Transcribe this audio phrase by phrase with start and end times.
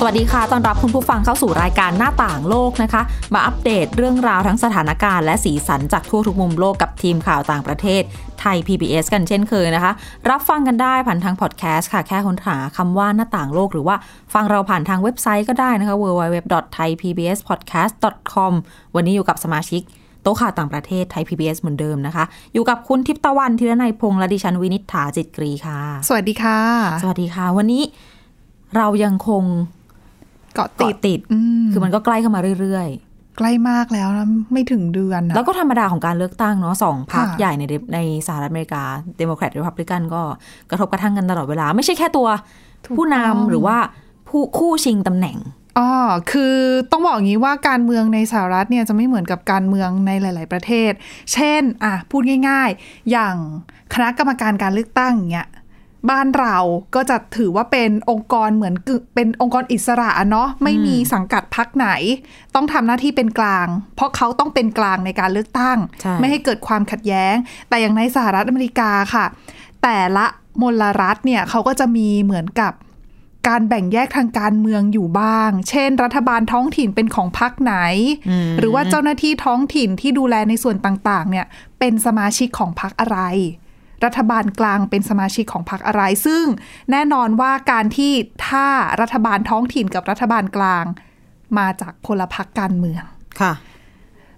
[0.00, 3.02] สวัสดีค่ะ ต้อนรับคุณผู้ฟังเข้าสู่รายการหน้าต่างโลกนะคะ
[3.34, 8.02] มาอัปเดตเรื่องราวทั้งสถานการณ์และสีสันจากทั่วทุกมุมโลกกับทีมข่าวต่างประเทศ
[8.40, 9.92] ไทย PBS กันเช่นเคยนะคะ
[10.30, 13.96] รับฟังกันได้ผ่านทางพอดแคสต์ค่ะ แค่ค้นหาคำว่าหน้าต่างโลก หรือว่า
[14.34, 18.52] ฟังเราผ่านทางเว็บไซต์ก็ได้นะคะ www.thaipbspodcast.com
[18.94, 19.82] วันนี้อยู่กับสมาชิก
[20.22, 26.58] โต๊ะข่าวต่างประเทศไทย PBS เหมือนเดิมนะคะ อยู่กับคุณทิพย์ตะวันธีรนัยพงษ์และดิฉันวินิษฐาจิตกรีค่ะ สวัสดีค่ะ
[27.02, 27.82] สวัสดีค่ะ วันนี้
[28.76, 29.44] เรายังคง
[30.58, 32.88] เกาะติดเกาะติดอืมคือมันก็ใกล้เข้ามาเรื่อย
[33.38, 38.82] ใกล้มากแล้วนะไม่ถึงเดือนๆนะแแล้วก็ธรรมดาของการเลือกตั้งเนาะสองพรรคค่ะใหญ่ในเดในสหรัฐอเมริกา
[39.18, 40.22] เดโมแครตหรือพับลิกันก็
[40.70, 42.28] กระทบกระทั่งกันตลอดเวลา ไม่ใช่แค่ตัว
[42.96, 43.76] ผู้นำหรือว่า
[44.28, 45.36] ผู้คู่ชิงตำแหน่ง
[45.78, 45.90] อ๋อ
[46.32, 46.54] คือ
[46.90, 50.92] ต้องบอกอย่างนี้ว่าการเมืองในสหรัฐเนี่ยจะไม่เหมือนกับการเมืองในหลาย ๆ ประเทศ
[51.32, 53.34] เช่น อะ พูดง่าย ๆ อย่าง
[53.94, 55.48] คณะกรรมการการเลือกตั้งอย่างเงี้ย
[56.10, 56.56] บ้านเรา
[56.94, 61.88] ก็จะถือว่าเป็นองค์กรเหมือนกึ่งเป็นองค์กรอิสระอะเนาะไม่มีสังกัดพรรคไหน
[62.54, 67.34] ต้องทำหน้าที่เป็นกลาง เพราะเขาต้องเป็นกลางในการเลือกตั้งใช่ไม่ให้เกิดความขัดแย้ง
[67.68, 69.24] แต่อย่างในสหรัฐอเมริกาค่ะ
[69.82, 70.26] แต่ละ
[70.62, 72.72] มลรัฐเนี่ยเขาก็จะมีเหมือนกับ
[73.48, 77.74] การแบ่งแยกทางการเมืองอยู่บ้าง เช่น รัฐบาลท้องถิ่นเป็นของพรรคไหน
[78.58, 81.46] หรือว่าเจ้าหน้าที่ท้องถิ่นที่ดูแลในส่วนต่างๆ เนี่ย
[81.78, 83.18] เป็นสมาชิกของพรรคอะไร
[84.04, 86.44] รัฐบาลกลางเป็นสมาชิกของพรรคอะไร ซึ่ง
[86.90, 88.12] แน่นอนว่าการที่
[88.48, 88.66] ถ้า
[89.00, 90.84] รัฐบาลท้องถิ่นกับรัฐบาลกลาง
[91.58, 93.02] มาจากคนละพรรคการเมือง
[93.40, 93.52] ค่ะ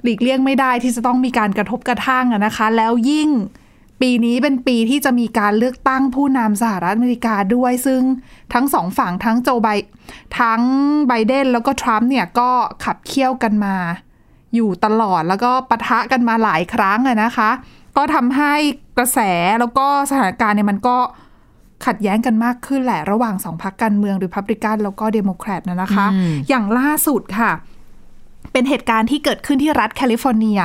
[0.02, 3.30] หลีกเลี่ยงไม่ได้ที่จะต้องมีการกระทบกระทั่งอะนะคะ แล้วยิ่ง
[4.00, 8.02] ปีนี้เป็นปีที่จะมีการเลือกตั้งผู้นำสหรัฐอเมริกาด้วย ซึ่ง
[8.52, 9.68] ทั้งสองฝั่งทั้งโจไบ
[10.40, 10.60] ทั้ง
[11.08, 12.50] ไบเดนแล้วก็ทรัมป์เนี่ยก็
[12.84, 13.76] ขับเคี่ยวกันมา
[14.54, 17.50] อยู่ตลอดแล้วก็ปะทะกันมาหลายครั้งอะนะคะ
[17.96, 18.52] ก็ทำให้
[18.98, 19.18] กระแส
[19.60, 20.96] แล้วก็สถานการณ์เนี่ยมันก็
[21.86, 27.52] ขัดแย้งกันมากขึ้นแหละระหว่างสองพรรคการเมืองหรือพับริกันแล้วก็เดโมแครตนะนะคะอืมอย่างล่าสุดค่ะ
[28.52, 30.60] เป็นเหตุการณ์ที่เกิดขึ้นที่รัฐแคลิฟอร์เนีย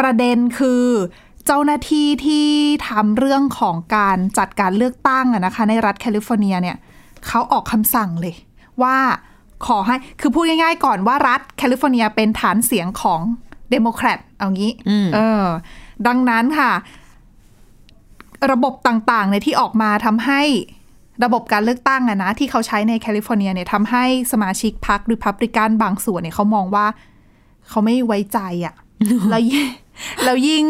[0.00, 0.84] ประเด็นคือ
[1.46, 2.46] เจ้าหน้าที่ที่
[2.88, 6.76] ทำเรื่องของการจัดการเลือกตั้งอะนะคะ ในรัฐแคลิฟอร์เนียเนี่ย
[7.26, 8.34] เขาออกคำสั่งเลย
[8.82, 8.96] ว่า
[9.66, 13.20] ขอให้ คือพูดง่ายๆก่อนว่ารัฐแคลิฟอร์เนียเป็นฐานเสียงของ
[13.70, 15.44] เดโมแครตเอางี้อืมเออ
[16.06, 16.72] ดังนั้นค่ะ
[18.52, 20.42] ระบบต่างๆในยที่ออกมาทำให้
[21.24, 26.86] ระบบการเลือกตั้งอะนะ ที่เขาใช้ในแคลิฟอร์เนียเนี่ยทำให้สมาชิกพรรคริพับลิกันบางส่วนเนี่ยเขามองว่า
[27.68, 28.74] เขาไม่ไว้ใจอะ
[29.30, 29.66] แล้วยิ่ง
[30.24, 30.64] แล้วยิ่ง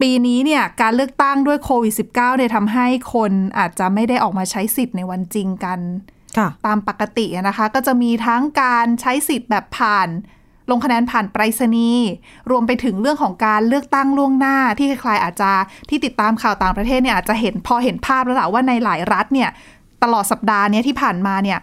[0.00, 5.80] ปีนี้เนี่ยการเลือกตั้งด้วยโควิด -19 เนี่ยทำให้คนอาจจะไม่ได้ออกมาใช้สิทธิ์ในวันจริงกัน
[6.36, 10.08] ค่ะตามปกติอะนะคะ ก็จะมีทั้งการใช้สิทธิ์แบบผ่าน
[10.70, 12.08] ลงคะแนนผ่านไปรษณีย์
[12.50, 15.50] รวมไปถึงเรื่องของการเลือกตั้งล่วงหน้าที่ใครๆอาจจะ
[15.88, 19.50] ที่ติดตามข่าวต่างประเทศเนี่ยอาจจะเห็นพอเห็นภาพแล้วแหละว่าในหลายรัฐเนี่ย
[20.02, 21.58] ตลอดสัปดาห์เนี้ยที่ผ่านมาเนี่ย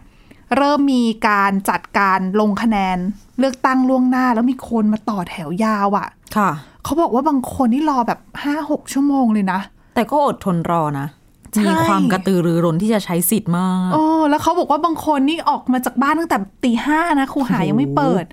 [0.57, 2.97] เริ่มมีการจัดการลงคะแนน
[3.39, 6.07] เลือกตั้งล่วงหน้า แล้วมีคนมาต่อแถวยาวอะ่ะ
[6.37, 6.49] ค่ะ
[6.83, 9.59] เขาบอกว่าบางคนนี่รอแบบห้าหกชั่วโมงเลยนะ
[9.95, 11.07] แต่ก็อดทนรอนะ
[11.53, 18.25] ใช่มีความกระตือรือร้นที่จะใช้สิทธิ์มากโอ้แล้วเขาบอกว่าบางคนนี่ออกมาจากบ้านตั้งแต่ตีห้านะครูหาโอ้โหยังไม่เปิด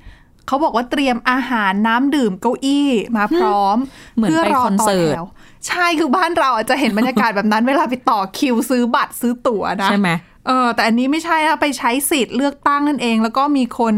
[0.46, 3.76] เขาบอกว่าเตรียมอาหารน้ำดื่มเก้าอี้มาพร้อม
[4.16, 5.26] เหมือนไปพื่คอนเสิร์ตแถว
[5.68, 10.08] ใช่คือบ้านเราอาจจะเห็นบรรยากาศแบบนั้น เวลาไปต่อคิวซื้อบัตรซื้อตั๋วนะใช่ไหม
[10.46, 13.94] เออแต่อันนี้ไม่ใช่นะไปใช้สิทธิ์เลือกตั้งนั่นเอง แล้วก็มีคน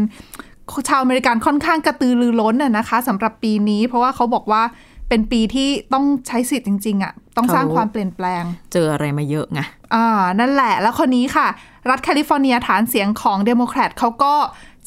[0.89, 4.63] ชาวอเมริกันค่อนข้างกระตือรือร้นน่ะนะคะสำหรับปีนี้ เพราะว่าเขาบอกว่า
[5.09, 8.43] เป็นปีที่ต้องใช้สิทธิ์จริง ๆอะ่ะต้องสร้างเขาความเปลี่ยนแปลง
[8.73, 9.59] เจออะไรมาเยอะไง
[9.93, 10.07] อ่า
[10.39, 11.47] นั่นแหละ แล้วคนนี้ค่ะ
[11.89, 14.33] รัฐแคลิฟอร์เนียฐานเสียงของเดโมแครตเขาก็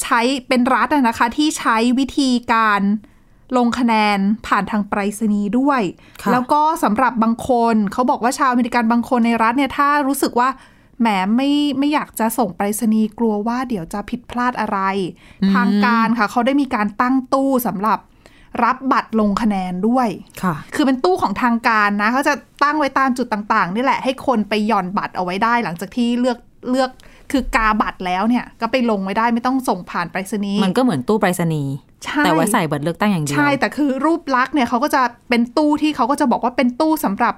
[0.02, 2.82] ใช้เป็นรัฐอะนะคะ ที่ใช้วิธีการ
[3.56, 5.82] ลงคะแนนผ่านทางไปรษณีย์ด้วย
[6.22, 10.48] ค่ะแล้วก็สำหรับบางคนเขาบอกว่าชาวอเมริกันบางคนในรัฐเนี่ยถ้ารู้สึกว่า
[11.00, 14.78] แหมไม่ไม่อยากจะส่งไปรษณีย์กลัวว่าเดี๋ยวจะผิดพลาดอะไร
[15.54, 17.98] ทางการค่ะ เขาได้มีการตั้งตู้สำหรับ
[18.64, 20.08] รับบัตรลงคะแนนด้วย
[20.42, 26.38] ค่ะ คือเป็นตู้ของทางการนะเขาจะตั้งไว้ตามจุดต่างๆ นี่แหละให้คนไปหย่อนบัตรเอาไว้ได้ หลังจากที่เลือก
[26.70, 26.90] เลือก
[27.30, 31.72] คือกาบัตรแล้วเนี่ยก็ไปลงไว้ได้ไม่ต้องส่งผ่านไปรษณีย์มันก็เหมือนตู้ไปรษณีย์
[32.04, 37.34] ใช่แต่ไว้ใส่บัตรเลือกตั้งอย่างเดียวใช่แต่คือรูปลักษณ์เนี่ยเขาก็จะเป็นตู้ที่เขาก็จะบอกว่าเป็นตู้สำหรับ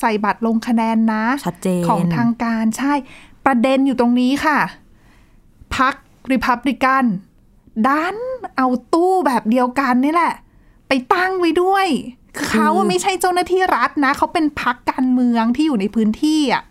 [0.00, 2.92] ใส่บัตรลงคะแนนนะชัดเจนของทางการใช่
[3.46, 4.58] ประเด็นอยู่ตรงนี้ค่ะ
[5.76, 5.94] พัก
[6.32, 7.04] ริพับลิกัน
[7.86, 8.16] ดัน
[8.56, 10.34] เอาตู้แบบเดียวกันนี่แหละ
[10.88, 11.86] ไปตั้งไว้ด้วย
[12.36, 16.62] คือเขาอะไม่ใช่เจ้าหน้าที่รัฐนะ เขาเป็นพักการเมืองที่อยู่ในพื้นที่อะ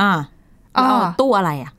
[0.00, 0.12] อ่า
[0.76, 1.72] อ่าเอาตู้อะไรอะ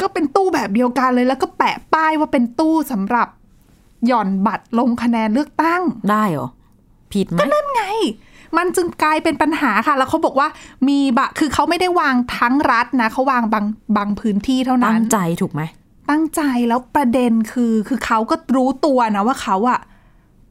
[0.00, 3.28] ก็เป็นตู้แบบเดียวกันเลย แล้วก็แปะป้ายว่าเป็นตู้สำหรับ
[4.06, 6.48] หย่อนบัตรลงคะแนนเลือกตั้งได้เหรอ
[7.12, 7.84] ผิดไหมนั่นไง
[8.56, 10.48] มันจึงกลายเป็นปัญหาค่ะ แล้วเขาบอกว่า
[10.88, 13.64] มีบะคือเขาไม่ได้วางทั้งรัฐนะเขาวางบาง
[13.96, 15.62] บางพื้นที่เท่านั้นตั้นั้งใจถูกไหม
[16.10, 19.80] ตั้งใจแล้วประเด็นคือ คือเขาก็รู้ตัวนะว่าเขาอะ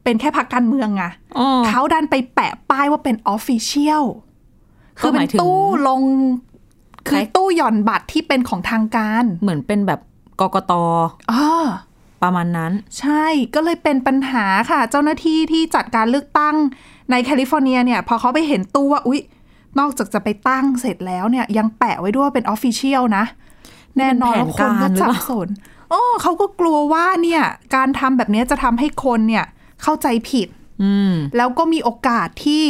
[0.04, 1.04] เป็นแค่พรรคการเมืองไง
[1.38, 4.04] อ๋อเขาดันไปแปะป้ายว่าเป็น official
[5.02, 6.02] ก็คือหมายถึงเป็นตู้ลง
[7.06, 10.00] คือคล้ายตู้หย่อนบัตรที่เป็นของทางการ เหมือนเป็นแบบ
[10.40, 10.72] กกต
[11.30, 11.44] อ๋อ
[12.22, 13.24] ประมาณนั้น ใช่
[13.54, 16.56] ก็เลยเป็นปัญหาค่ะ เจ้าหน้าที่ที่จัดการเลือกตั้ง
[17.10, 19.20] ในแคลิฟอร์เนียเนี่ยพอเขาไปเห็นตู้ว่าอุ๊ย
[19.78, 23.24] นอกจากจะไปตั้งเสร็จแล้วเนี่ย ยังแปะไว้ด้วยว่าเป็น official นะ
[23.98, 25.48] แน่นอนว่าคนก็เป็นแผนการหรือเปล่าสับสน
[25.90, 27.42] โอ้เขาก็กลัวว่าเนี่ย
[27.76, 29.44] การทำแบบนี้จะทำให้คนเนี่ย
[29.82, 30.48] เข้าใจผิด
[30.82, 32.64] อืมแล้วก็มีโอกาสที่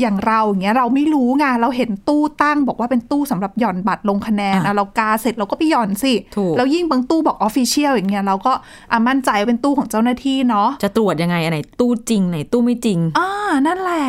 [0.00, 8.52] อย่างเราอย่างเงี้ยเราไม่รู้ไงเราเห็นตู้ตั้งบอกว่าเป็นตู้สำหรับหย่อนบัตรลงคะแนนอะอะเรากาเสร็จเราก็ไปหย่อนสิถูกแล้วยิ่งบางตู้บอก official อย่างเงี้ยเราก็
[8.92, 13.30] อะมั่นใจว่าเป็นตู้ของเจ้าหน้าที่เนาะจะตรวจยังไงอันไหนตู้จริงไหนตู้ไม่จริงอ่า
[13.66, 14.06] นั่นแหละ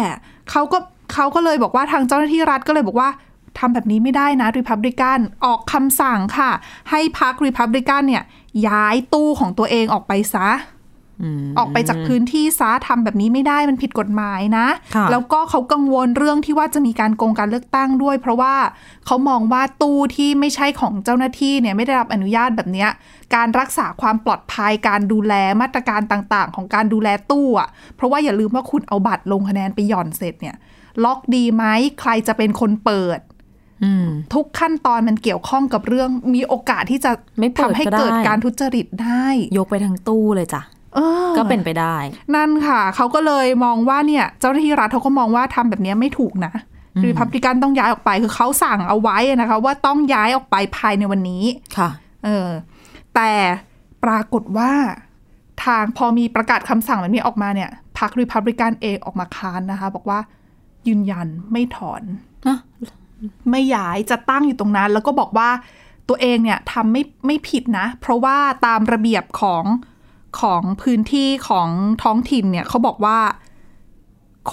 [0.51, 0.77] เขาก็
[1.13, 3.09] เขาก็เลยบอกว่าทางเจ้าหน้าที่รัฐก็เลยบอกว่า
[3.59, 6.51] ทำแบบนี้ไม่ได้นะริพับลิกันออกคำสั่งค่ะ
[6.91, 8.23] ให้พรรคริพับลิกันเนี่ย
[8.67, 10.49] ย้ายตู้ของตัวเองออกไปซะ
[11.21, 18.55] อืมออกไปจากพื้นที่ซะทำแบบนี้ไม่ได้มันผิดกฎหมายนะค่ะแล้วก็เขากังวลเรื่องที่ว่าจะมีการโกงการเลือกตั้งด้วย เพราะว่า
[19.05, 22.89] เขามองว่าตู้ที่ไม่ใช่ของเจ้าหน้าที่เนี่ยไม่ได้รับอนุญาตแบบเนี้ย
[23.35, 30.55] การรักษาความปลอดภัยการดูแลมาตรการต่างๆ ของการดูแลตู้อะเพราะว่าอย่าลืมว่าคุณเอาบัตรลงคะแนนไปหย่อนเสร็จเนี่ย
[31.03, 31.63] ล็อกดีไหม
[31.99, 33.19] ใครจะเป็นคนเปิด
[33.83, 39.25] อืมทุกขั้นตอนมันเกี่ยวข้องกับเรื่องมีโอกาสที่จะไม่เปิดทำให้ก็ได้เกิดการทุจริตได้
[39.57, 40.74] ยกไปทั้งตู้เลยจ้ะเออ
[41.37, 41.95] ก็เป็นไปได้
[42.35, 46.53] นั่นค่ะ เขาก็เลยมองว่าเนี่ย เจ้าหน้าที่รัฐเขาก็มองว่าทำแบบนี้ไม่ถูกนะ
[47.03, 51.43] รีพับลิกันต้องย้ายออกไปคือเขาสั่งเอาไว้นะคะ ว่าต้องย้ายออกไปภายในวันนี้
[51.77, 51.89] ค่ะ
[52.25, 52.49] เออ
[53.15, 53.31] แต่
[54.03, 54.71] ปรากฏว่า
[55.65, 60.19] ทางพอมีประกาศคำสั่งแบบนี้ออกมาเนี่ยพรรครีพับลิกันเองออกมาค้านนะคะ บอกว่า
[60.87, 62.01] ยืนยันไม่ถอน
[62.47, 62.57] ฮะ
[63.51, 65.49] ไม่ย้ายจะตั้งอยู่ตรงนั้น แล้วก็บอกว่า
[66.09, 69.63] ตัวเองเนี่ยทำไม่ไม่ผิดนะ เพราะว่าตามระเบียบของ
[70.41, 71.69] ของพื้นที่ของ
[72.03, 73.19] ท้องถิ่นเนี่ยเขาบอกว่า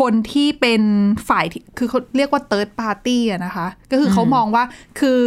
[0.00, 0.82] คนที่เป็น
[1.28, 4.64] ฝ่ายที่คือเขาเรียกว่า third party อะนะคะ ก็คือเขามองว่า
[5.00, 5.20] คือ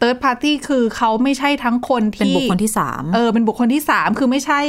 [0.00, 4.60] third party คือเขาไม่ใช่ทั้งคนที่เป็นบุคคลที่สามเออเป็นบุคคลที่สามคือไม่ใช่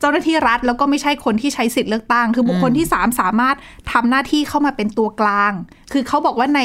[0.00, 3.56] เจ้าหน้าที่รัฐ แล้วก็ไม่ใช่คนที่ใช้สิทธิ์เลือกตั้ง คือบุคคลที่สามสามารถ
[3.92, 5.52] ทำหน้าที่เข้ามาเป็นตัวกลาง
[5.92, 6.60] คือเขาบอกว่าใน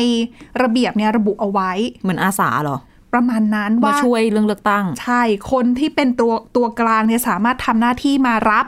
[0.63, 2.77] ระเบียบเนี่ยระบุเอาไว้ เหมือนอาสาเหรอ
[3.13, 5.21] ประมาณนั้นมาว่าช่วยเรื่องเลือกตั้ง ใช่
[5.51, 8.65] คนที่เป็นตัวตัวกลางเนี่ยสามารถทำหน้าที่มารับ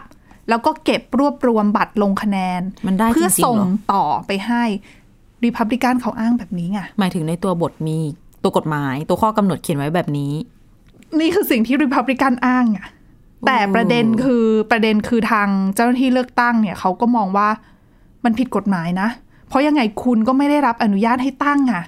[0.50, 4.63] แล้วก็เก็บรวบรวมบัตรลงคะแนนมันได้เพื่อจริงๆส่งเหรอต่อไปให้
[5.44, 7.98] รีพับลิกันเขาอ้างแบบนี้ไงหมายถึงในตัวบทมี
[8.44, 10.34] ตัวกฎหมาย ตัวข้อกำหนดเขียนไว้แบบนี้
[11.19, 12.88] นี่คือสิ่งที่รีพับลิกันอ้างอะ
[13.48, 17.50] แต่ประเด็นคือประเด็นคือทางเจ้าหน้าที่เลือกตั้งเนี่ยเขาก็มองว่า
[18.24, 19.10] มันผิดกฎหมายนะ
[19.48, 21.84] เพราะยังไงคุณก็ไม่ได้รับอนุญาตให้ตั้งอะ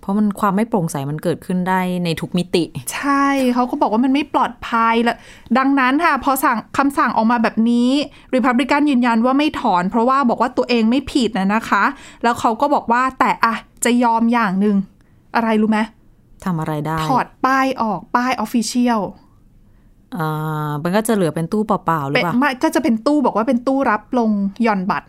[0.00, 2.64] เพราะมันความไม่โปร่งใสมันเกิดขึ้นได้ในทุกมิติ
[2.94, 5.14] ใช่เขาก็บอกว่ามันไม่ปลอดภัยและ
[5.58, 7.90] ดังนั้นค่ะ พอสั่งคำสั่งออกมาแบบนี้
[8.34, 11.84] ริพับลิกันยืนยันว่าไม่ถอน เพราะว่าบอกว่าตัวเองไม่ผิดนะนะคะ
[12.22, 13.54] แล้วเขาก็บอกว่าแต่อะ
[13.84, 14.76] จะยอมอย่างหนึ่ง
[15.36, 15.78] อะไรรู้ไหม
[16.44, 19.00] ทำอะไรได้ ถอดป้ายออกป้าย official
[20.16, 24.30] อ่ามันก็จะเหลือเป็นตู้เปล่าๆหรือเป็นเปล่าไม่ก็จะเป็นตู้บอกว่าเป็นตู้รับลง
[24.62, 25.06] หย่อนบัตร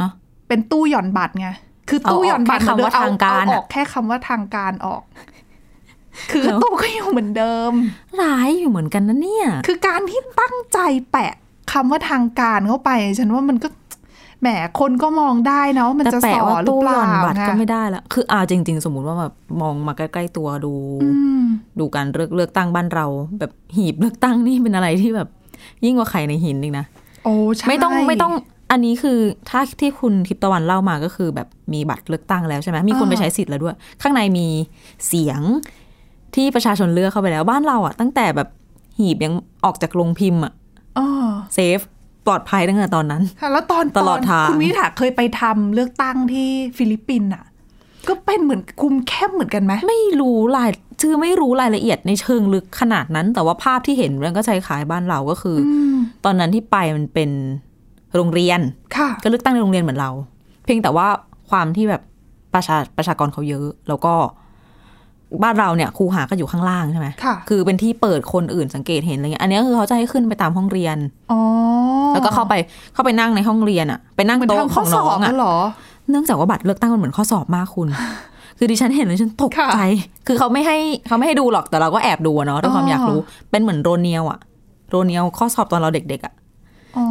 [0.00, 0.10] ฮะ
[0.48, 1.48] เป็นตู้หย่อนบัตรไง
[1.90, 5.02] คือตู้เอาออกหย่อนบัตรแค่คำว่าเอทางการเออะออกแค่คำว่าทางการออก
[6.30, 7.72] คือแล้วตู้ก็อยู่เหมือนเดิม
[8.22, 10.78] ร้ายอยู่เหมือนกันนะเนี่ย คือการที่ตั้งใจ
[11.10, 11.32] แปะ
[11.72, 13.68] คำว่าทางการเข้าไปฉันว่ามันก็
[14.40, 14.48] แหม
[14.80, 21.40] คนก็มองได้นะว่ามันแต่จะแปะส่อว่าหรือตู้เปหย่ล่าอนบัตรไงก็ไม่ได้ละคือเอาจริง ๆ สมมติว่าแบบมองมาใกล้ๆตัวดูอืม
[21.78, 23.06] ดูการเลือกเลือกตั้งบ้านเรา
[23.40, 25.28] แบบหีบเลือกตั้งนี่เป็นอะไรที่แบบ
[25.84, 26.84] ยิ่งกว่าไข่ในหินอีกนะ
[27.24, 28.32] โอ้ใช่ไม่ต้องไม่ต้อง
[28.70, 34.46] อันนี้คือถ้าที่คุณทิพย์ตะวันเล่ามาก็คือ แบบมีบัตรเลือกตั้งแล้วใช่ไหมมีคนไปใช้สิทธิ์แล้วด้วย ข้างในมี
[35.08, 35.40] เสียง
[36.34, 38.48] ที่ประชาชนเลือกเข้าไปแล้วบ้านเราอะ ตั้งแต่แบบ
[38.98, 39.34] หีบยัง
[39.64, 40.52] ออกจากโรงพิมพ์อะ
[40.98, 41.06] อ๋อ
[41.54, 41.78] safe
[42.26, 46.48] ปลอดภัยตั้งแต่ตอนนั้นค่ะแล้วตอนตลอดทางคุณวิถาเคยไปทำเลือกตั้งที่
[46.78, 47.44] ฟิลิปปินส์อะ
[48.08, 57.30] ก็เป็นเหมือนคุมเข้มเหมือนกันไหมไม่รู้รายคือไม่รู้รายละเอียดในเชิงลึกขนาดนั้น แต่ว่าภาพที่เห็นมันก็คล้ายๆบ้านเราก็คืออมตอนนั้นที่ไปมันเป็น
[58.16, 58.60] โรงเรียน
[58.96, 60.10] ค่ะก็เลือกตั้งในโรงเรียนเหมือนเรา
[60.64, 61.06] เพียงแต่ว่า
[61.50, 62.02] ความที่แบบ
[62.54, 64.14] ประชาประชากรเขาเยอะ แล้วก็
[65.42, 70.96] บ้านเราเนี่ยครูหาก็อยู่ข้างล่างใช่ไหมค่ะคือเป็นที่เปิดคนอื่นสังเกตเห็นอะไรเงี้ย อันนี้คือเขาจะให้ขึ้นไปตามห้องเรียน
[71.32, 71.40] อ๋อ
[72.12, 72.54] แล้วก็เข้าไป
[72.94, 75.54] เข้าไปนั่งในห้องเรียนอะไปนั่งเหมือนโต๊ะทำขข้อองสน้ออบงอะกันเหรอ
[76.10, 77.88] เนื่องจากว่าบัตรเลือกตั้งมันเหมือนข้อสอบมากคุณ
[78.58, 79.80] คือดิฉันเห็นแล้วฉันตกค่ะใจ
[80.26, 80.76] คือเขาไม่ให้
[81.08, 84.38] เขาไม่ให้ดูหรอกแต่เราก็แอบดูอะเนาะด้วยความอ๋อออยากรู้ เป็นเหมือนโรเนียลอะ
[84.90, 86.34] โรเนียลข้อสอบตอนเราเด็กๆอะ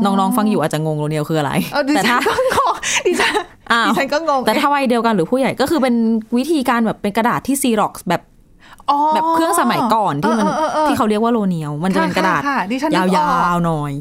[0.03, 3.33] น้องๆฟังอยู่อาจจะงงโรเนียลคืออะไรเออดิแต่ฉัถ้านก็งงดิฉัน
[3.71, 5.95] อ้าวดิฉันก็งงแต่ถ้าวัยเดียวกันหรือผู้ใหญ่ก็คือเป็น
[6.37, 8.21] วิธีการแบบเป็นกระดาษที่ซีร็อกแบบ
[8.89, 13.93] อ๋อแบบเครื่องสมัยก่อนที่มันออออออที่เขาเรียกว่าโรเนียลมันจะเป็นกระดาษค่ค่ดิฉันยนึกออกาวๆหน่อย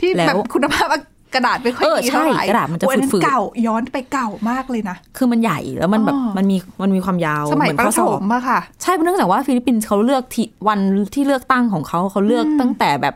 [0.00, 0.88] ที่แล้วแบบคุณภาพ
[1.34, 10.78] กระดาษไม่ค่อยเออดีเท่าไหร่ใช่กระดาษมันจะโอ้ยอัฝืดๆเก่าย้อนไปเก่ามากเลยนะ คือมันใหญ่แล้วมันแบบอ๋อมันมีมันมีความยาวสมัยเหมือนประข้อสถอบมอะค่ะ ใช่เนื่องจากว่าฟิลิปปินส์เขาเลือกที่วัน
[11.14, 13.14] ที่เลือกตั้งของเขาเขาเลือกตั้งแต่แบบ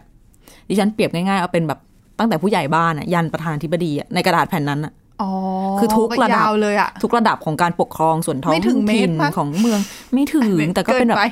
[0.69, 1.81] ดิฉันเปรียบง่ายๆเอาเป็นแบบ
[2.19, 4.93] ตั้งแต่ผู้ใหญ่บ้านอะยันประธานาธิบดีอะในกระดาษแผ่นนั้นอะ
[5.23, 5.31] อ๋อ
[5.79, 9.81] คือทุกระดับยาวเลยอะทุกระดับของการปกครองส่วนท้องไม่ถึงเมตรถิ่นมั้งของเมือง
[10.13, 11.23] ไม่ถึงแต่ก็เป็นแบบไ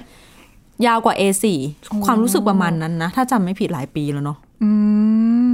[0.87, 1.45] ยาวกว่า A4
[2.05, 4.71] ความรู้สึกประมาณนั้นนะ ถ้าจำไม่ผิดหลายปีแล้วเนาะอื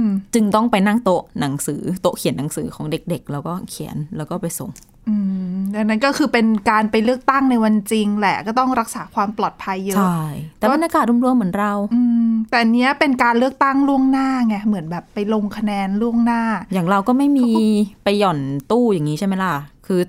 [0.01, 4.69] มจึงต้องไปนั่งโต๊ะหนังสือโต๊ะเขียนหนังสือของเด็กๆ แล้วก็เขียนแล้วก็ไปส่ง
[5.07, 5.15] อื
[5.55, 10.21] มดังนั้นก็คือเป็นการไปเลือกตั้งในวันจริงแหละ ก็ต้องรักษาความปลอดภัยเยอะใช่
[10.57, 12.18] แต่บรรยากาศรวมๆเหมือนเรา อืม
[12.49, 16.41] แต่อันเนี้ยเป็นการเลือกตั้งล่วงหน้าไงเหมือนแบบไปลงคะแนนล่วงหน้า
[16.73, 17.49] อย่างเราก็ไม่มี
[18.03, 18.39] ไปหย่อน
[18.71, 19.53] ตู้อย่างนี้ใช่ไหมล่ะ
[19.87, 20.01] คือ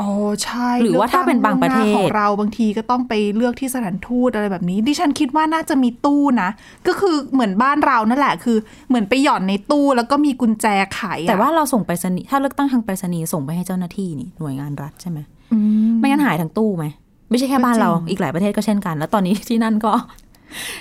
[0.00, 0.10] อ๋อ
[0.44, 6.50] ใช่หรือว่าถ้าเป็นบางประเทศลือกตั้งล่วงหน้าของเราบางทีก็ต้องไปเลือกที่สถานทูตอะไรแบบนี้ ดิฉันคิดว่าน่าจะมีตู้นะ
[6.86, 8.56] ก็คือเหมือนบ้านเรานั่นแหละ คือ
[8.88, 15.18] เหมือนไปหย่อนในตู้แล้วก็มีกุญแจไขอะแต่ว่าเราส่งไปรษณีย์ถ้าเลือกตั้งทางไปรษณีย์ส่งไปให้เจ้าหน้าที่นี่หน่วยงานรัฐใช่ไหม
[15.52, 15.58] อื
[15.90, 16.84] มไม่งั้นหายทั้งตู้ไหม
[17.30, 19.92] ไม่ใช่แค่บ้านเราก็จริงอีกหลายประเทศก็เช่นกัน แล้วตอนนี้ที่นั่นก็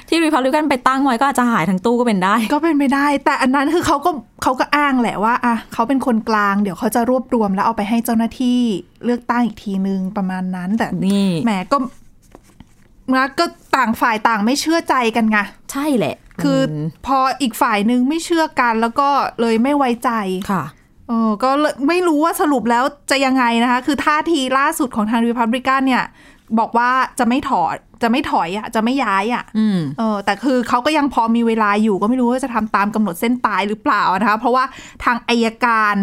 [0.09, 4.11] ที่รีพับลิกันไปตั้งไว้ก็อาจจะหายทั้งตู้ก็เป็นได้ ก็เป็นไปได้ แต่อันนั้นคือเขาก็
[4.43, 8.59] เขาก็อ้างแหละว่าอะเขาเป็นคนกลางเดี๋ยวเขาจะรวบรวมแล้วเอาไปให้เจ้าหน้าที่
[9.05, 11.77] เลือกตั้งอีกทีนึงประมาณนั้น แต่นี่แหมก็
[13.15, 15.37] นะก็ต่างฝ่ายต่างไม่เชื่อใจกันไง
[15.71, 19.09] ใช่แหละ คืออมพออีกฝ่ายนึงไม่เชื่อกันแล้วก็
[19.41, 20.11] เลยไม่ไว้ใจ
[20.51, 20.63] ค่ะ
[21.07, 26.03] เออก็เลยไม่รู้ว่าสรุปแล้วจะยังไงนะคะ คือท่าทีล่าสุดของทางริพับลิกันเนี่ย
[26.59, 34.63] บอกว่าจะไม่ถอดจะไม่ถอยอะจะไม่ย้ายอะอืมเออแต่คือเขาก็ยังพอมีเวลาอยู่ก็ไม่รู้ว่าจะทำตามกำหนดเส้นตายหรือเปล่านะคะเพราะว่า
[35.03, 35.95] ทางอายการ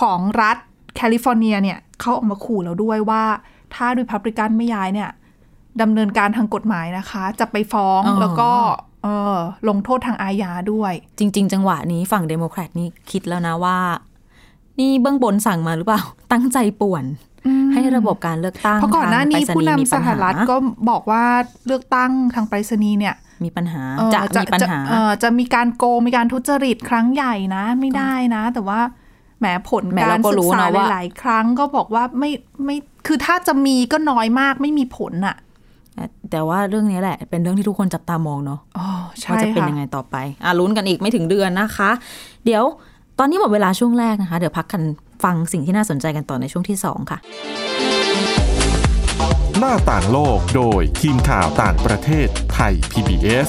[0.00, 0.56] ของรัฐ
[0.96, 3.22] แคลิฟอร์เนียเนี่ยเขาออกมาขู่แล้วด้วยว่า
[3.74, 5.10] ถ้าริพับลิกันไม่ย้ายเนี่ย
[5.82, 8.50] ดำเนินการทางกฎหมายนะคะ จะไปฟ้องอ๋อแล้วก็
[9.02, 9.36] เออ
[9.68, 13.78] ลงโทษทางอาญาด้วย จริง ๆ จังหวะนี้ฝั่งเดโมแครตนี่คิดแล้วนะว่า
[14.78, 17.04] นี่เบื้องบนสั่งมาหรือเปล่า ตั้งใจป่วน
[17.72, 20.56] ให้ระบบการเลือกตั้งเพราะก่อนหน้านี้ทงไปรษผู้ณีย์มีนำสปัญหรัฐก็
[20.90, 21.24] บอกว่า
[21.66, 28.80] เลือกตั้งทางไปรษณีย์เนี่ย มีปัญหาเอ่อจะมีปัญหาเอ่อจะมีการโกงมีการทุจริตครั้งใหญ่นะ ไม่ได้นะ แต่ว่า
[29.38, 32.30] แหมผลแหมการเราก็ศึรู้กษานะว่าหลายๆครั้งก็บอกว่าไม่
[32.64, 35.36] ไม่คือถ้าจะมีก็น้อยมากไม่มีผลอะ
[36.30, 38.86] แต่ว่าเรื่องนี้แหละ เป็นเรื่องที่ทุกคนจับตามองเนาะอ๋อ
[39.20, 41.90] ใช่ว่าจะเป็นค่ะยังไงต่อไปอะลุ้นกันอีกไม่ถึงเดือนนะคะ
[42.44, 42.62] เดี๋ยว
[43.18, 44.82] ตอนนี้หมดเวลาช่วงแรกนะคะ เดี๋ยวพักกัน
[45.24, 47.18] ฟังสิ่งที่น่าสนใจกันต่อในช่วงที่ 2 ค่ะ
[49.58, 53.48] หน้าต่างโลกโดยทีมข่าวต่างประเทศไทย PBS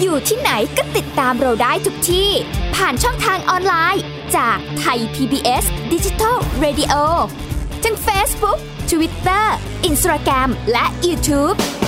[0.00, 2.30] อยู่ที่ไหนก็ติดตามเราได้ทุกที่
[2.76, 4.02] ผ่านช่องทางออนไลน์
[4.36, 6.94] จากไทย PBS Digital Radio
[7.84, 8.58] ทั้ง Facebook
[8.90, 9.44] Twitter
[9.88, 11.87] Instagram และ YouTube Search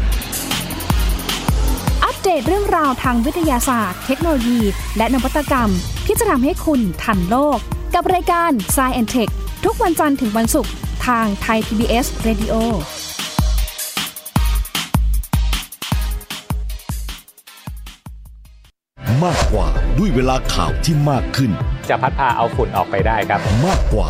[2.23, 4.61] เดตเรื่องราวทางวิทยาศาสตร์ เทคโนโลยี
[4.97, 5.69] และนวัตกรรม
[6.05, 7.57] ที่จะทำให้คุณทันโลก
[7.93, 9.31] กับรายการ s c i e n t e c h
[9.65, 10.71] ทุกวันจันทร์ถึงวันศุกร์
[11.07, 12.53] ทางไทย PBS Radio
[19.23, 21.51] มากกว่าด้วยเวลาข่าวที่มากขึ้น
[21.89, 24.09] จะพัดพาเอาฝุ่นออกไปได้ครับ มากกว่า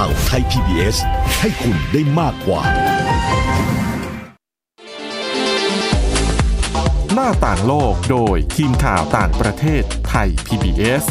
[0.00, 0.96] ข่าวไทย PBS
[1.40, 2.60] ให้คุณได้มากกว่า
[7.12, 11.02] หน้าต่างโลกโดยทีมข่าวต่างประเทศไทย PBS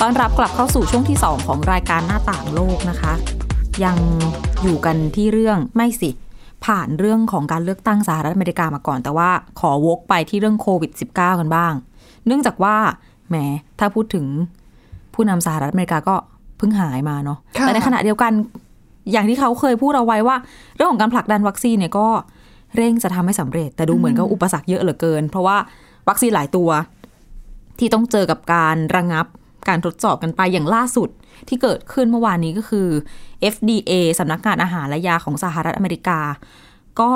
[0.00, 3.12] ต้อนรับกลับเข้าสู่ช่วงที่ 2 ของรายการหน้าต่างโลกนะคะ
[3.84, 3.96] ยัง
[4.62, 6.10] อยู่กันที่เรื่องไม่สิ
[6.64, 11.72] ผ่านเรื่องของการเลือกตั้งสหรัฐอเมริกามาก่อน แต่ว่าขอวกไปที่เรื่องโควิด -19 กันบ้าง
[12.26, 12.76] เนื่องจากว่า
[13.28, 13.36] แหม
[13.78, 14.26] ถ้าพูดถึง
[15.14, 16.16] ผู้นำสหรัฐอเมริกาก็
[16.58, 18.32] เพิ่งหายมาเนาะค่ะแต่ในขณะเดียวกัน
[19.12, 20.36] อย่างที่เขาเคยพูดเอาไว้ว่า
[20.74, 22.08] เรื่องของการผลักดันวัคซีนเนี่ยก็
[22.76, 25.56] เร่งจะทำให้สำเร็จ แต่ดูเหมือนกับอุปสรรคเยอะเหลือเกิน เพราะว่า
[26.08, 26.70] วัคซีนหลายตัว
[27.78, 29.26] ที่ต้องเจอกับการระงับ
[29.68, 31.08] การทดสอบกันไปอย่างล่าสุด
[31.48, 32.88] ที่เกิดขึ้นเมื่อวานนี้ก็คือ
[33.52, 36.20] FDA สำนักงานอาหารและยาของสหรัฐอเมริกา
[37.00, 37.14] ก็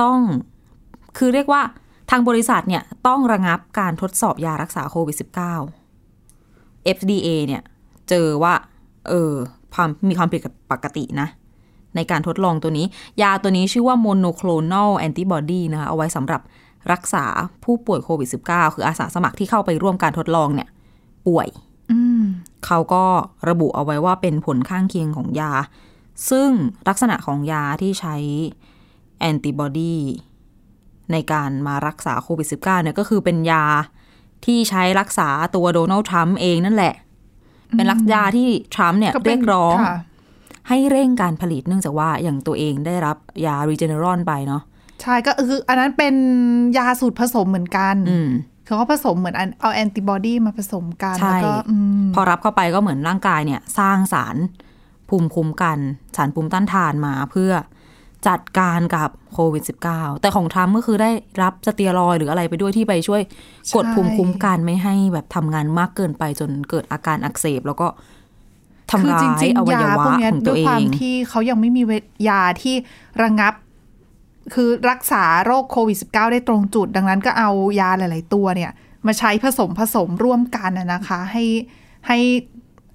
[0.00, 0.18] ต้อง
[1.18, 1.62] คือเรียกว่า
[2.10, 5.83] ทางบริษัทเนี่ยต้องระงับการทดสอบยารักษาโควิด -19
[6.96, 7.62] FDA เนี่ย
[8.08, 8.54] เจอว่า
[9.08, 9.32] เออ
[9.74, 10.40] ความมีความผิด
[10.72, 11.28] ปกตินะ
[11.96, 12.86] ในการทดลองตัวนี้
[13.22, 16.42] ยาตัวนี้ชื่อว่า monoclonal antibody นะคะ เอาไว้สำหรับ
[16.92, 17.24] รักษา
[17.64, 20.68] ผู้ป่วยโควิด -19 คืออาสาสมัครที่เข้าไปร่วมการทดลองเนี่ย
[21.26, 21.48] ป่วย
[21.90, 22.22] อืม
[22.66, 23.04] เขาก็
[23.48, 25.52] ระบุเอาไว้ว่าเป็นผลข้างเคียงของยา
[26.30, 26.50] ซึ่ง
[26.88, 28.16] ลักษณะของยาที่ใช้
[29.18, 29.96] แอนติบอดี
[31.12, 33.64] ในการมารักษาโควิด -19 เนี่ยก็คือเป็นยา
[34.44, 36.94] ที่ใช้รักษาตัวโดนัลด์ทรัมป์เองนั่นแหละ
[37.76, 39.98] เป็นรักยาที่ทรัมป์เนี่ยก็เป็นเรียกร้องค่ะ
[40.68, 44.62] ให้เร่งการผลิตเนื่องจากว่าอย่างตัวเองได้รับยารีเจเนรอนไปเนาะ
[45.02, 46.14] ใช่ก็คืออันนั้นเป็น
[46.78, 48.30] ยาสูตรผสมเหมือนกันอืม
[48.66, 54.36] คือเขาผสมเหมือนอันเอาแอนติบอดีมาผสมกันใช่แล้วก็อืมพอรับเข้าไปก็เหมือนร่างกายเนี่ย สร้างสาร
[55.08, 55.78] ภูมิคุ้มกัน
[56.16, 57.52] สารภูมิต้านทานมาเพื่อ
[58.28, 61.10] จัดการกับโควิด -19 แต่ของทรัมป์ก็คือได้
[61.42, 63.22] รับสเตียรอยหรืออะไรไปด้วยที่ไปช่วย
[63.74, 67.86] กดภูมิคุ้มกันไม่ให้แบบทำงานมากเกินไปจนเกิดอาการอักเสบแล้วก็
[68.90, 71.82] ทำคือร้าจยริงอๆวัยายวะพวกเนี้ยของด้วยความที่เขายังไม่มี
[72.28, 72.74] ยาที่
[73.22, 73.54] ระงับ
[74.54, 78.70] คือรักษาโรคโควิด -19 ได้ตรงจุด ดังนั้นก็เอายาหลาย ๆ ตัวเนี่ย
[79.06, 81.44] มาใช้ผสมผสมร่วมกันนะนะคะ ให้
[82.08, 82.18] ให้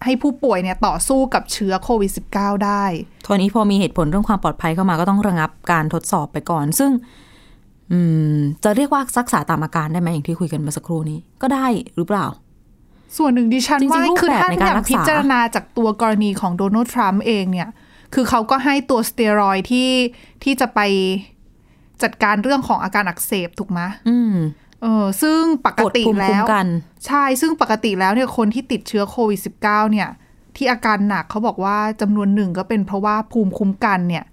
[0.06, 2.84] ให้ผู้ป่วยเนี่ยต่อสู้กับเชื้อโควิด -19 ได้
[3.26, 6.92] ทีนี้พอมีเหตุผลเรื่องความปลอดภัยเข้ามาก็ต้องระงับการทดสอบไปก่อน ซึ่ง
[7.92, 8.00] อื
[8.36, 12.26] มจะเรียกว่ารักษาตามอาการได้ไหมอย่างที่คุยกันเมื่อสักครู่นี้ก็ได้หรือเปล่า
[13.18, 17.70] ส่วนหนึ่งดิฉันจริงๆว่ารูปคือแบบถ้าในอการย่างรักษาพิจารณาจากตัวกรณีของโดนัลด์ทรัมป์เองเนี่ย
[18.14, 19.90] คือเขาก็ให้ตัวสเตียรอยด์ที่
[20.44, 20.80] ที่จะไป
[22.04, 24.36] จัดการเรื่องของอาการอักเสบถูกไหมอืม
[24.82, 26.68] เออซึ่งปกติกดภูมิแล้คุ้วมกัน
[27.08, 30.10] ใช่ซึ่งปกติแล้วเนี่ยคนที่ติดเชื้อโควิด -19 เนี่ย
[30.56, 34.26] ที่อาการหนักเขาบอกว่าจำนวนหนึ่งก็เป็นเพราะว่าภูมิคุ้มกันเนี่ย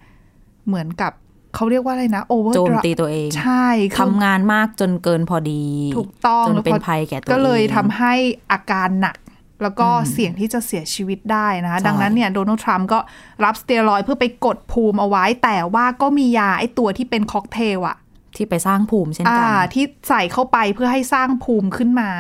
[0.67, 1.13] เหมือนกับ
[1.55, 5.65] เขาเรียกว่าอะไรนะโอเวอร์โจมตีตัวเอง ใช่คือทำงานมากจนเกินพอดี
[5.97, 8.15] ถูกต้องจนเป็นแล้วพอภัยแก่ตัวเอง ก็เลยทำให้
[8.53, 9.17] อาการหนัก
[9.63, 12.99] แล้วก็อืมเสี่ยงที่จะเสียชีวิตได้นะคะใช่ดังนั้นเนี่ยโดนัลด์ทรัมป์ก็
[13.45, 17.97] รับสเตียรอยด์เพื่อไปกดภูมิเอาไว้ แต่ว่าก็มียาไอ้ตัวที่เป็นค็อกเทลอะ
[18.37, 22.11] ที่ไปสร้างภูมิเช่นอ่ากันที่ใส่เข้าไปเพื่อให้สร้างภูมิขึ้นมา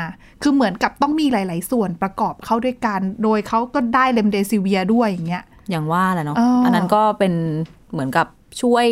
[0.42, 7.32] คือเหมือนกับต้องมีหลาย ๆ ส่วนประกอบเข้าด้วยกัน โดยเขาก็ได้เลมเดซิเวียด้วยอย่างเงี้ย อย่างว่าแหละเนาะเอออัอันนั้นก็เป็น
[7.92, 8.26] เหมือนกับ
[8.62, 8.86] ช่วย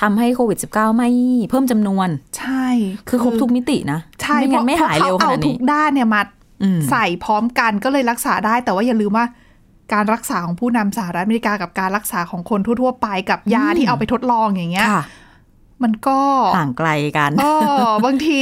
[0.00, 1.10] ทำให้โควิด -19 ไม่
[1.50, 2.66] เพิ่มจำนวน ใช่
[3.08, 6.22] คือครบทุกมิตินะ ใช่ไม่งั้นไม่หายเร็วขพะนาดเขาเอาทุนี้กด้านเนี่ยมา
[6.62, 9.26] อืมใส่พร้อมกันก็เลยรักษาได้ แต่ว่าอย่าลืมว่า
[9.92, 15.02] การรักษาของผู้นำสหรัฐอเมริกากับการรักษาของคนทั่ว ๆ ไปกับยาที่เอาไปทดลองอย่างเงี้ยค่ะ
[15.82, 16.18] มันก็
[16.56, 17.44] ห่างไกลกันเอ
[17.82, 18.40] อบางที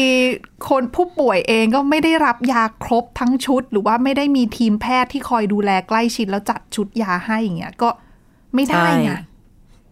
[0.68, 7.88] คนผู้ป่วยเองก็ไม่ได้รับยาครบทั้งชุด หรือว่าไม่ได้มีทีมแพทย์ที่คอยดูแลใกล้ชิดแล้วจัดชุดยาให้อย่างเงี้ยก็
[8.54, 9.18] ไม่ได้ไงใช่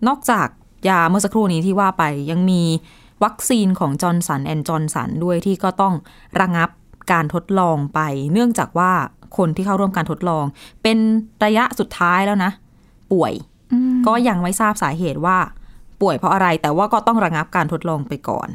[0.07, 0.49] นอกจาก
[0.89, 2.63] ยาเมื่อสักครู่นี้ที่ว่าไปยังมี
[3.25, 5.95] วัคซีนของจอห์นสันแอนด์จอห์นสันด้วยที่ก็ต้อง
[6.41, 6.71] ระงับ
[7.13, 8.01] การทดลองไป
[8.33, 8.93] เนื่องจากว่า
[9.37, 10.45] คนที่เข้าร่วมการทดลอง
[10.83, 10.99] เป็น
[11.45, 12.51] ระยะสุดท้ายแล้วนะ
[13.13, 13.33] ป่วย
[14.07, 15.39] ก็ยังไม่ทราบสาเหตุว่า
[16.03, 18.49] ป่วยเพราะอะไร แต่ว่าก็ต้องระงับการทดลองไปก่อน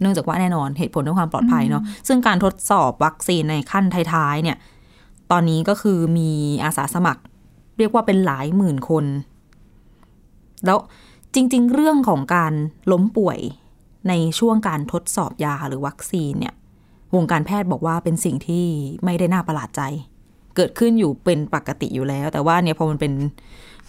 [0.00, 4.56] เนื่องจากว่าแน่นอนเหตุผลเรื่องความปลอดภัยเนาะซึ่งการทดสอบวัคซีนในขั้นท้ายๆเนี่ย
[5.30, 6.30] ตอนนี้ก็คือมี
[6.64, 7.22] อาสาสมัคร
[7.78, 9.04] เรียกว่าเป็นหลายหมื่นคน
[10.66, 10.78] แล้ว
[11.34, 12.52] จริง ๆ เรื่องของการ
[12.92, 13.38] ล้มป่วย
[14.08, 16.54] ในช่วงการทดสอบยาหรือวัคซีนเนี่ย
[17.14, 18.66] วงการแพทย์บอกว่าเป็นสิ่งที่
[19.04, 19.82] ไม่ได้น่าประหลาดใจ
[20.56, 23.12] เกิดขึ้นอยู่เป็นปกติอยู่แล้ว แต่ว่าเนี่ยพอมันเป็น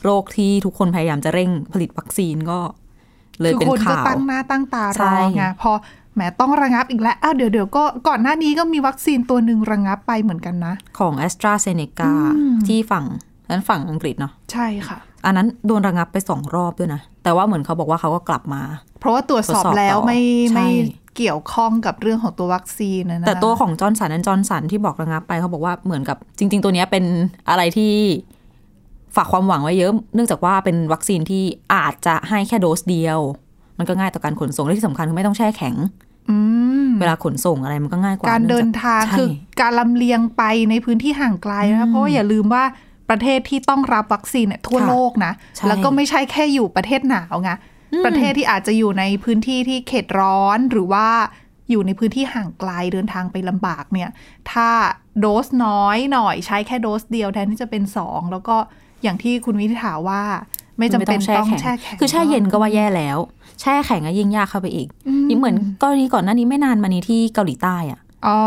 [0.03, 2.59] โรคที่ทุกคนพยายามจะเร่งผลิตวัคซีนก็
[3.41, 5.71] เลยคือเป็นคนก็ข่าวตั้งหน้าตั้งตารใช่อไงพอ
[6.13, 13.05] แหมต้องระงับอีกแล้วอ้าวเดี๋ยวเดี๋ยวก็ก่อนหน้านี้ก็มีวัคซีนตัวหนึ่งระงับไปเหมือนกันนะ ของ AstraZeneca อืมที่ฝั่ง
[13.49, 18.61] นั้นฝั่งอังกฤษเนาะใช่ค่ะ อันนั้นโดนระงับไปสองรอบด้วยนะ แต่ว่าเหมือนเขาบอกว่าเขาก็กลับมา
[18.99, 20.19] เพราะว่าตรวจสอบตรวจสอบแล้วต่อไม่
[20.51, 20.67] ใช่ไม่
[21.17, 27.05] เกี่ยวข้องกับเรื่องของตัววัคซีนนะนะแต่ตัวของจอห์นสันแอนด์จอห์นสันที่บอกระงับไปเขาบอกว่าเหมือนกับจริง ๆ ตัวเนี้ยเป็น
[27.49, 27.93] อะไรที่
[29.15, 31.43] ฝากความหวังไว้เยอะ เนื่องจากว่าเป็นวัคซีนที่
[31.73, 33.19] อาจจะให้แค่โดสเดียว
[33.77, 35.75] มันก็ง่ายต่อการขนส่งและที่สำคัญคือไม่ต้องแช่แข็ง
[36.29, 36.37] อื
[36.87, 39.27] มเวลาขนส่งอะไรมันก็ง่ายกว่า การเดินทางใช่คือ
[39.61, 42.63] การลำเลียงไปในพื้นที่ห่างไกลนะเพราะว่าอย่าลืมว่า
[43.09, 47.51] ประเทศที่ต้องรับวัคซีนเนี่ยทั่วค่ะโลกนะใช่แล้วก็ไม่ใช่แค่อยู่ประเทศหนาวไง
[48.05, 51.07] ประเทศที่อาจจะอยู่ในพื้นที่ที่เขตร้อนหรือว่า
[51.69, 54.09] อยู่ในพื้นที่ห่างไกลเดินทางไปลำบากเนี่ย
[54.51, 54.69] ถ้า
[55.19, 58.57] โดสน้อยหน่อยใช้แค่โดสเดียวแทนที่จะเป็นสองแล้วก็
[59.03, 60.21] อย่างที่คุณวิทิถาว่า
[60.77, 63.17] ไม่จำเป็นต้องแช่แข็งคือแช่เย็นก็ว่าแย่แล้ว
[63.61, 68.39] แช่แข็งก็ยิ่งยากเข้าไปอีกอืมยิ่งเหมือนกรณีก่อนหน้านี้ไม่นานมานี้ที่เกาหลีใต้อะอ๋อ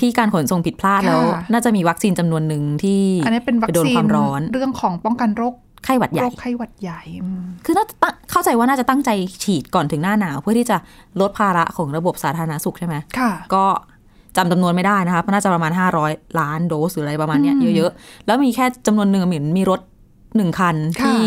[0.00, 9.10] ที่การขนส่งผิดพลาดแล้วค่ะน่าจะมีวัคซีนจำนวนหนึ่งที่อันนี้เป็นวัคไปโดนซีคนวามร้อน เรื่องของป้องกันโรคไข้หวัดใหโรญ่คไข้หวัดใหญ่อืมคือน่าจะตั้งเข้าใจว่าน่าจะตั้งใจ
[9.44, 10.76] ฉีดก่อนถึงหน้าหนาว เพื่อที่จะ
[11.20, 13.64] ลดภาระของระบบสาธารณสุขใช่ไหมค่ะ ก็
[14.38, 15.72] จำจำนวนไม่ได้นะคะน่าจะประมาณ
[16.04, 19.80] 500 ล้านโดสหรืออะไรประมาณเนี้ยอืมเยอะๆ แล้วมีแค่จำนวนหนึ่งเหมือนมีรถ
[20.36, 21.18] หนึ่งคันค่ะที่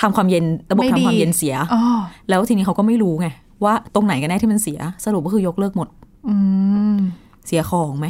[0.00, 1.82] ทำความเย็นระบบไม่ทำดีความเย็นเสียอ๋อ
[2.28, 3.28] แล้วทีนี้เขาก็ไม่รู้ไง
[3.64, 5.88] ว่าตรงไหนกันแน่ที่มันเสีย สรุปก็คือยกเลิกหมด
[6.28, 6.36] อื
[6.94, 6.96] ม
[7.46, 8.06] เสียของไหม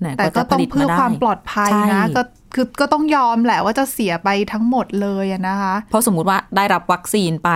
[0.00, 2.22] ไหนแต่ก็จะผต้องลิตเพื่อได้ความปลอดภัยใช่นะก็
[2.54, 7.50] คือก็ต้องยอมแหละว่าจะเสียไปทั้งหมดเลยอะนะคะ เพราะสมมุติว่าได้รับวัคซีนไป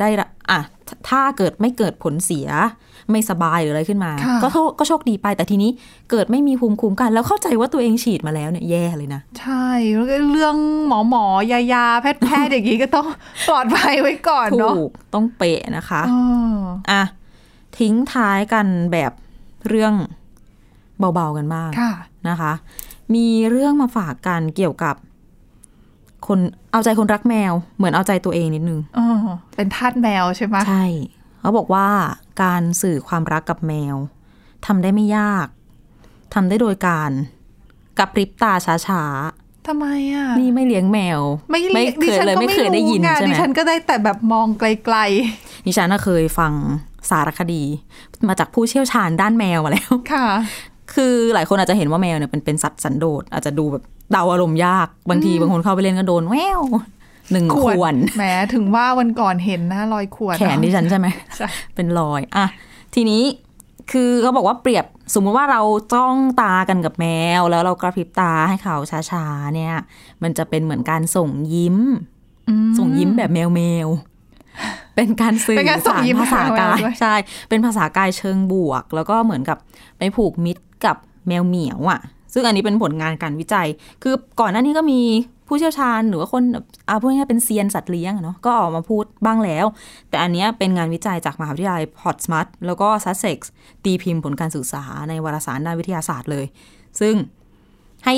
[0.00, 0.60] ได้รับอะ
[1.08, 2.48] ถ้าเกิดไม่เกิดผลเสีย
[3.10, 5.70] ไม่สบายหรืออะไรขึ้นมาค่ะก็โทษก็โชคดีไปแต่ทีนี้
[6.10, 13.06] เกิดไม่มีภูมิคุ้มกัน แล้วเข้าใจว่าตัวเองฉีดมาแล้วเนี่ยแย่เลยนะ ใช่แล้วก็เรื่องหมอหมอยายาแพทย์แพทย์อย่างนี้ก็ต้อง
[13.48, 16.22] ปลอดภัยไว้ก่อนเนาะถูกต้องเป๊ะนะคะอ๋อ
[16.90, 17.02] อะ
[17.78, 19.12] ทิ้งท้ายกันแบบ
[19.68, 19.94] เรื่อง
[21.14, 21.92] เบาๆกันบ้างค่ะ
[22.28, 22.52] นะคะ
[23.14, 24.94] มีเรื่องมาฝากกันเกี่ยวกับ
[26.26, 26.38] คน
[26.72, 29.06] เอาใจคนรักแมว เหมือนเอาใจตัวเองนิดนึงอ๋อ
[29.56, 30.86] เป็นทาสแมวใช่ไหมใช่
[31.42, 31.88] เขาบอกว่า
[32.42, 33.96] การสื่อความรักกับแมว
[34.66, 35.46] ทำได้ไม่ยาก
[36.34, 37.10] ทำได้โดยการ
[37.98, 39.04] กับพริบตาช้า
[39.68, 44.96] ทำไมอะๆนี่ไม่เลี้ยงแมว ไม่เรียกเคดิยฉันเลยก็ไม่ไม่เคยได้ยินรู้ไงใช่ไหดิมฉันก็ได้แต่แบบมองไกล
[45.66, 46.52] ดิฉันน่ะเคยฟัง
[47.10, 47.62] สารคดี
[48.28, 50.26] มาจากผู้เชี่ยวชาญด้านแมวมาแล้วๆค่ะ
[50.94, 56.62] คือหลายคนอาจจะเห็นว่าแมวเนี่ยเป็นเป็นสัตว์สันโดษอาจจะดูแบบเดาอารมณ์ยากบางทีบางคนเข้าไปเล่นก็โดนแวว
[57.30, 61.06] หนึ่งขขวดวนแหมถึงว่าวันก่อนเห็นนะรอยขวด แขนดิฉันใช่ไหม
[61.36, 62.46] ใช่เป็นรอยอะ
[62.94, 63.22] ทีนี้
[63.92, 65.60] คือเขาบอกว่าเปรียบสมมุติว่าเรา
[65.94, 67.06] จ้องตากันกับแม
[67.40, 68.76] ว แล้วเรากระพริบตาให้เขา
[69.10, 69.74] ช้าๆเนี่ย
[70.22, 71.78] มันจะเป็นเหมือนการส่งยิ้ม
[72.48, 77.14] อืมส่งยิ้มแบบแมวแมวๆเป็นการสื่อเป็นการส่งสารยิ้มภาษากายแมวด้วยใช่
[77.48, 79.58] เป็นภาษากายเชิงบวก แล้วก็เหมือนกับ
[79.98, 80.96] ไปผูกมิตรกับ
[81.28, 82.00] แมวเหมียวอะ
[82.32, 83.68] ซึ่งอันนี้เป็นผลงานการวิจัย
[84.02, 85.00] คือก่อนหน้านี้ก็มี
[85.54, 89.66] ผู้เชี่ยวชาญหรือว่าคนแบบเอาพูดง่ายๆเป็นเซียนสัตว์เลี้ยงอะเนาะก็ออกมาพูดบ้างแล้ว
[90.08, 93.50] แต่อันเนี้ยเป็นงานวิจัยจากมหาวิทยาลัยพอร์ตสมัทแล้วก็ซัสเซ็กซ์
[93.84, 96.44] ตีพิมพ์ผลการศึกษาในวารสารด้านวิทยาศาสตร์เลย
[97.00, 97.14] ซึ่ง
[98.04, 98.14] ให้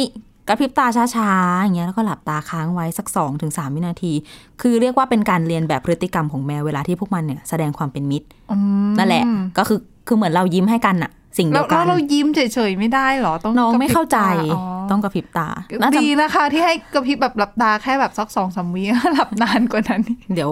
[0.48, 4.12] กระพริบตาช้าๆอย่างเงี้ยแล้วก็หลับตาค้างไว้สัก 2-3ถึงวินาที
[4.60, 8.56] คือเรียกว่าเป็นการเลียนแบบพฤติกรรมของแมวเวลาที่พวกมันเนี่ยแสดงความเป็นมิตรอื
[8.88, 9.24] มนั่นแหละ
[9.58, 14.18] ก็คือคือเหมือนเรายิ้มให้กันอะ สิ่งเดียวกัแล้วแล้วเรายิ้มเฉยๆไม่ได้เหรอต้องน้องกระพริบไม่เข้าใจ
[14.52, 15.48] ตอ๋อต้องกระพริบตา
[15.82, 18.82] น่าจะดีนะคะ ที่ให้กระพริบแบบหลับตาแค่แบบสักสองสามวิ
[19.14, 20.02] หลับนานกว่านั้น
[20.34, 20.50] เดี๋ยว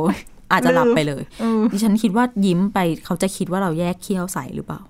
[0.52, 4.80] อาจจะหลับไปเลยเออดิฉันคิดว่ายิ้มไปเขาจะคิดว่าเราแยกเขี้ยวใส่หรือเปล่า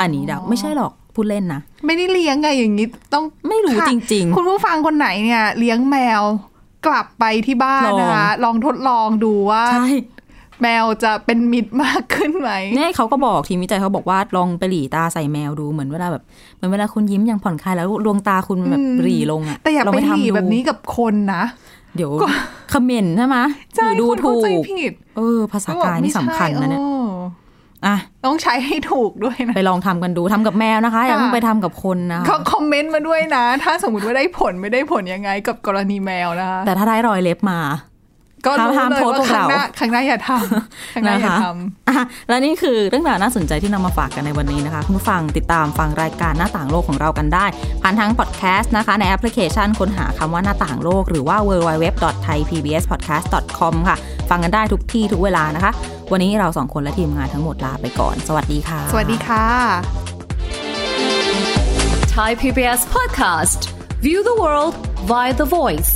[0.00, 6.22] อันนี้เดาไม่ใช่หรอกพูดเล่นนะ ไม่ได้เลี้ยงไงอย่างนี้ต้องไม่รู้ค่ะจริงคุณผู้ฟังคนไหนเนี่ย เลี้ยงแมว
[6.86, 9.88] กลับไปที่บ้านลองนะคะลองทดลองดูว่าๆใช่
[10.62, 16.22] แมวจะเป็นมิตรมากขึ้นไหมเนี่ยเขาก็บอกทีมวิจัยเขาบอกว่าลองไปหลีตาใส่แมวดูเหมือนเวลาแบบ
[16.54, 21.42] เหมือนเวลาคุณยิ้มอย่างผ่อนคลายแล้วดวงตาคุณมันแบบอืมหรีลงอะแต่อย่าลองไปหลีทำดูแบบนี้กับคนนะ
[21.96, 22.10] เดี๋ยว
[22.72, 23.42] คอมเมนต์ใช่ไหมห
[23.76, 26.90] ใช่รือดูคนถูเข้าใจกผิดเออ ภาษากายนี่สำคัญนะเนี่ยโอ้
[27.86, 37.58] อะต้องใช้ให้ถูกด้วยนะ ไปลองทำกันดูทำกับแมวนะคะ อย่าเพิ่งไปทำกับคนนะคะเขาคอมเมนต์มาด้วยนะ ถ้าสมมติว่าได้ผลไม่ได้ผลยังไงกับกรณีแมวนะคะ แต่ถ้าได้รอยเล็บมา
[38.46, 41.94] ก็รู้ห้ามเลยโทษว่าพวกครั้งเราหน้าครั้งหน้าอย่าทำครั้งหน้าอย่านะคะทำอะ
[42.28, 47.46] และนี่คือเรื่องราวน่าสนใจที่นำมาฝากกันในวันนี้นะคะ คุณผู้ฟังติดตามฟังรายการหน้าต่างโลกของเรากันได้
[47.82, 53.96] ผ่านทางพอดแคสต์นะคะ ในแอปพลิเคชันค้นหาคำว่าหน้าต่างโลก หรือว่า www.thaipbspodcast.com ค่ะ
[54.30, 55.72] ฟังกันได้ทุกที่ทุกเวลานะคะ
[56.12, 59.44] วันนี้เราสองคนและทีมงานทั้งหมดลาไปก่อน สวัสดีค่ะ สวัสดีค่ะ
[62.16, 63.60] Thai PBS podcast.
[64.06, 64.74] View the world
[65.10, 65.90] via the voice.